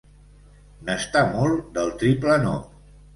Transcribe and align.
N'està 0.87 1.21
molt, 1.33 1.67
del 1.75 1.91
triple 1.99 2.39
no. 2.47 2.55